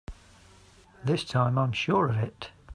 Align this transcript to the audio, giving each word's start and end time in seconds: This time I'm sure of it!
This 1.03 1.23
time 1.23 1.59
I'm 1.59 1.73
sure 1.73 2.07
of 2.09 2.15
it! 2.17 2.49